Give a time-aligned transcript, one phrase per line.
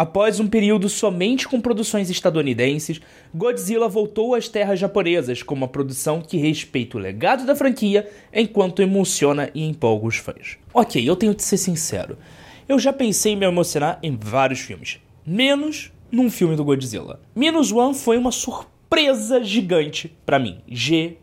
[0.00, 3.02] Após um período somente com produções estadunidenses,
[3.34, 8.80] Godzilla voltou às terras japonesas com uma produção que respeita o legado da franquia enquanto
[8.80, 10.56] emociona e empolga os fãs.
[10.72, 12.16] Ok, eu tenho que ser sincero.
[12.66, 17.20] Eu já pensei em me emocionar em vários filmes, menos num filme do Godzilla.
[17.36, 20.62] Minus One foi uma surpresa gigante para mim.
[20.66, 21.18] G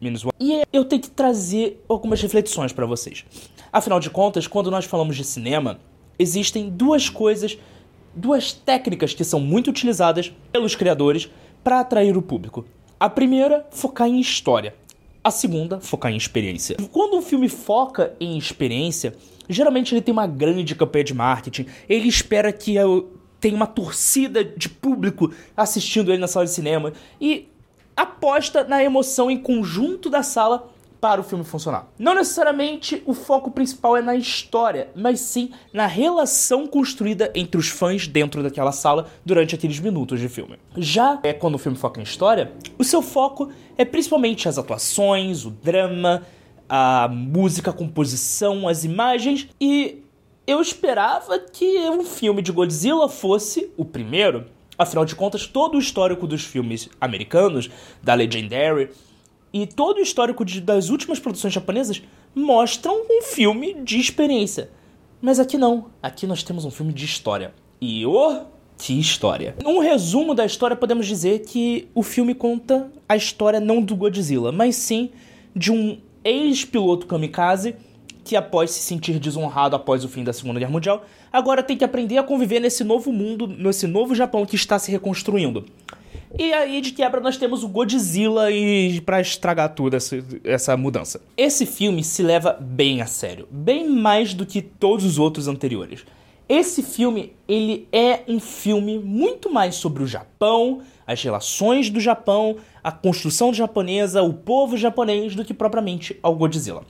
[0.00, 0.32] Minus One.
[0.40, 3.24] E eu tenho que trazer algumas reflexões para vocês.
[3.72, 5.78] Afinal de contas, quando nós falamos de cinema,
[6.18, 7.56] existem duas coisas
[8.14, 11.28] duas técnicas que são muito utilizadas pelos criadores
[11.62, 12.64] para atrair o público.
[12.98, 14.74] A primeira, focar em história.
[15.22, 16.76] A segunda, focar em experiência.
[16.92, 19.14] Quando um filme foca em experiência,
[19.48, 21.66] geralmente ele tem uma grande campanha de marketing.
[21.88, 22.74] Ele espera que
[23.38, 27.48] tenha uma torcida de público assistindo ele na sala de cinema e
[27.96, 31.88] aposta na emoção em conjunto da sala para o filme funcionar.
[31.98, 37.68] Não necessariamente o foco principal é na história, mas sim na relação construída entre os
[37.68, 40.58] fãs dentro daquela sala durante aqueles minutos de filme.
[40.76, 45.44] Já é quando o filme foca em história, o seu foco é principalmente as atuações,
[45.44, 46.22] o drama,
[46.68, 50.02] a música, a composição, as imagens e
[50.46, 54.46] eu esperava que um filme de Godzilla fosse o primeiro.
[54.76, 57.70] Afinal de contas, todo o histórico dos filmes americanos,
[58.02, 58.90] da Legendary,
[59.52, 62.02] e todo o histórico de, das últimas produções japonesas
[62.34, 64.70] mostram um filme de experiência.
[65.20, 65.86] Mas aqui não.
[66.02, 67.52] Aqui nós temos um filme de história.
[67.80, 68.44] E oh,
[68.78, 69.54] que história!
[69.66, 74.50] Um resumo da história, podemos dizer que o filme conta a história não do Godzilla,
[74.52, 75.10] mas sim
[75.54, 77.74] de um ex-piloto kamikaze
[78.24, 81.84] que, após se sentir desonrado após o fim da Segunda Guerra Mundial, agora tem que
[81.84, 85.64] aprender a conviver nesse novo mundo, nesse novo Japão que está se reconstruindo.
[86.38, 91.20] E aí, de quebra, nós temos o Godzilla e para estragar tudo essa, essa mudança.
[91.36, 96.04] Esse filme se leva bem a sério, bem mais do que todos os outros anteriores.
[96.48, 102.58] Esse filme, ele é um filme muito mais sobre o Japão, as relações do Japão,
[102.84, 106.84] a construção japonesa, o povo japonês, do que propriamente ao Godzilla.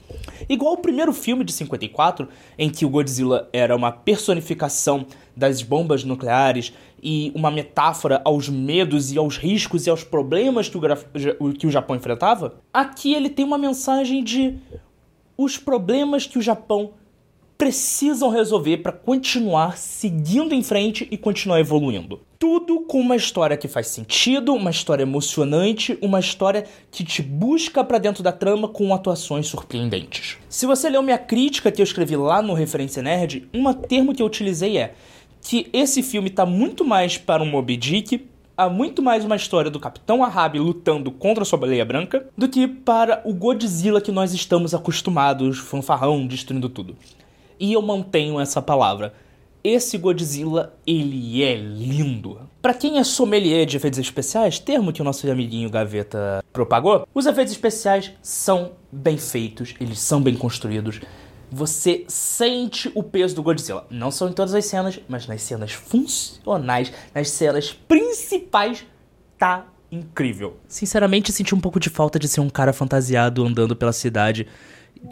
[0.47, 6.03] Igual o primeiro filme de 54, em que o Godzilla era uma personificação das bombas
[6.03, 6.71] nucleares
[7.01, 11.71] e uma metáfora aos medos e aos riscos e aos problemas que o, que o
[11.71, 14.55] Japão enfrentava, aqui ele tem uma mensagem de
[15.35, 16.91] os problemas que o Japão
[17.57, 22.21] precisam resolver para continuar seguindo em frente e continuar evoluindo.
[22.41, 27.83] Tudo com uma história que faz sentido, uma história emocionante, uma história que te busca
[27.83, 30.39] para dentro da trama com atuações surpreendentes.
[30.49, 34.23] Se você leu minha crítica que eu escrevi lá no Referência Nerd, um termo que
[34.23, 34.95] eu utilizei é
[35.39, 38.27] que esse filme está muito mais para um Moby Dick,
[38.57, 42.49] há muito mais uma história do Capitão Ahab lutando contra a sua baleia branca do
[42.49, 46.97] que para o Godzilla que nós estamos acostumados, fanfarrão, destruindo tudo.
[47.59, 49.13] E eu mantenho essa palavra.
[49.63, 52.49] Esse Godzilla, ele é lindo.
[52.63, 57.27] Para quem é sommelier de efeitos especiais, termo que o nosso amiguinho Gaveta propagou, os
[57.27, 60.99] efeitos especiais são bem feitos, eles são bem construídos.
[61.51, 63.85] Você sente o peso do Godzilla.
[63.89, 68.83] Não são em todas as cenas, mas nas cenas funcionais, nas cenas principais,
[69.37, 70.57] tá incrível.
[70.67, 74.47] Sinceramente, senti um pouco de falta de ser um cara fantasiado andando pela cidade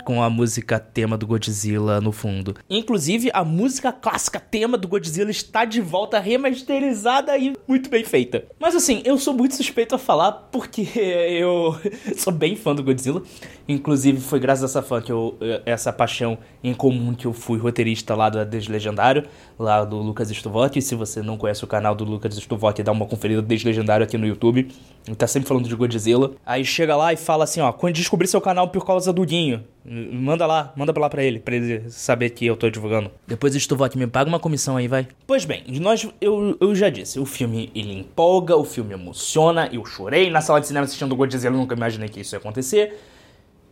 [0.04, 2.56] com a música tema do Godzilla no fundo.
[2.70, 8.46] Inclusive, a música clássica tema do Godzilla está de volta remasterizada e muito bem feita.
[8.60, 11.76] Mas assim, eu sou muito suspeito a falar porque eu
[12.16, 13.22] sou bem fã do Godzilla.
[13.68, 17.60] Inclusive, foi graças a essa fã que eu essa paixão em comum que eu fui
[17.60, 19.26] roteirista lá do Deslegendário,
[19.58, 20.82] lá do Lucas Stuvotti.
[20.82, 24.26] Se você não conhece o canal do Lucas Stuvotti, dá uma conferida Deslegendário aqui no
[24.26, 24.68] YouTube.
[25.08, 26.32] Ele tá sempre falando de Godzilla.
[26.46, 29.64] Aí chega lá e fala assim, ó, quando descobri seu canal por causa do Guinho,
[29.90, 33.10] manda lá, manda lá pra ele, pra ele saber que eu tô divulgando.
[33.28, 35.08] Depois o Stuvotti me paga uma comissão aí, vai.
[35.26, 39.84] Pois bem, nós, eu, eu já disse, o filme ele empolga, o filme emociona, eu
[39.86, 43.00] chorei na sala de cinema assistindo Godzilla, nunca imaginei que isso ia acontecer.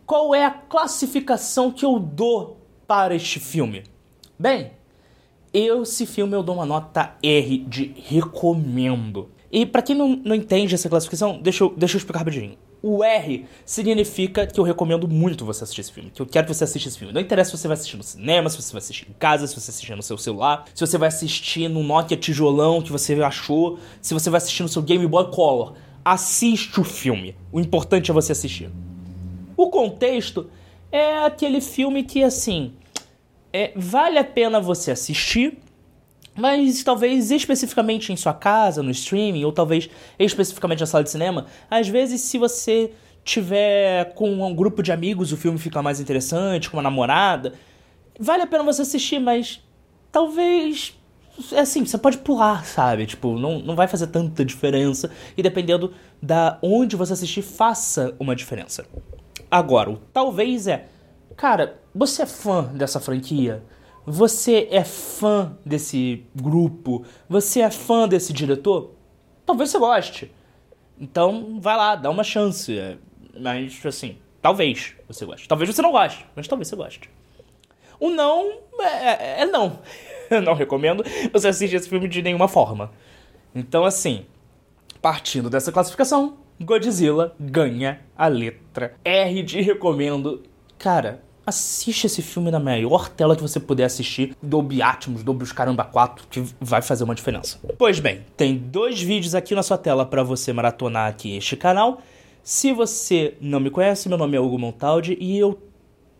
[0.04, 3.84] Qual é a classificação que eu dou para este filme?
[4.38, 4.72] Bem,
[5.52, 9.28] eu, esse filme eu dou uma nota R de recomendo.
[9.50, 12.56] E para quem não, não entende essa classificação, deixa eu, deixa eu explicar rapidinho.
[12.82, 16.10] O R significa que eu recomendo muito você assistir esse filme.
[16.10, 17.12] Que eu quero que você assista esse filme.
[17.12, 19.54] Não interessa se você vai assistir no cinema, se você vai assistir em casa, se
[19.54, 23.78] você assistir no seu celular, se você vai assistir no Nokia tijolão que você achou,
[24.00, 25.74] se você vai assistir no seu Game Boy Color.
[26.04, 27.36] Assiste o filme.
[27.50, 28.70] O importante é você assistir.
[29.56, 30.48] O contexto
[30.92, 32.72] é aquele filme que, assim,
[33.52, 35.58] é, vale a pena você assistir
[36.38, 41.46] mas talvez especificamente em sua casa, no streaming, ou talvez especificamente na sala de cinema,
[41.70, 42.92] às vezes se você
[43.24, 47.54] tiver com um grupo de amigos, o filme fica mais interessante, com uma namorada,
[48.18, 49.60] vale a pena você assistir, mas
[50.10, 50.94] talvez
[51.52, 53.06] é assim, você pode pular, sabe?
[53.06, 55.10] Tipo, não, não vai fazer tanta diferença.
[55.36, 58.84] E dependendo da onde você assistir, faça uma diferença.
[59.50, 60.88] Agora, o talvez é.
[61.36, 63.62] Cara, você é fã dessa franquia?
[64.10, 67.04] Você é fã desse grupo?
[67.28, 68.94] Você é fã desse diretor?
[69.44, 70.34] Talvez você goste.
[70.98, 72.76] Então, vai lá, dá uma chance.
[72.78, 72.96] É,
[73.38, 75.46] mas, assim, talvez você goste.
[75.46, 77.10] Talvez você não goste, mas talvez você goste.
[78.00, 79.78] O não é, é, é não.
[80.30, 82.90] Eu não recomendo você assistir esse filme de nenhuma forma.
[83.54, 84.24] Então, assim,
[85.02, 90.44] partindo dessa classificação, Godzilla ganha a letra R de recomendo.
[90.78, 95.52] Cara, assiste esse filme na maior tela que você puder assistir, Dolby Atmos, Dolby os
[95.52, 97.58] Caramba 4, que vai fazer uma diferença.
[97.78, 102.02] Pois bem, tem dois vídeos aqui na sua tela para você maratonar aqui este canal.
[102.42, 105.58] Se você não me conhece, meu nome é Hugo Montaldi e eu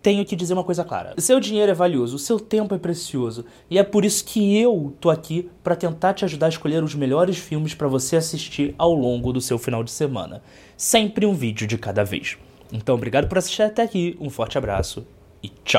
[0.00, 1.14] tenho que dizer uma coisa clara.
[1.18, 4.94] Seu dinheiro é valioso, o seu tempo é precioso, e é por isso que eu
[5.00, 8.94] tô aqui para tentar te ajudar a escolher os melhores filmes para você assistir ao
[8.94, 10.42] longo do seu final de semana.
[10.76, 12.38] Sempre um vídeo de cada vez.
[12.72, 15.06] Então, obrigado por assistir até aqui, um forte abraço
[15.42, 15.76] e tchau.